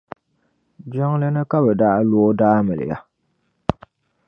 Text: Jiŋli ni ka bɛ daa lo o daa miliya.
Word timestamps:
Jiŋli 0.91 1.27
ni 1.35 1.41
ka 1.51 1.57
bɛ 1.63 1.71
daa 1.79 1.99
lo 2.09 2.17
o 2.29 2.37
daa 2.39 2.57
miliya. 2.65 2.97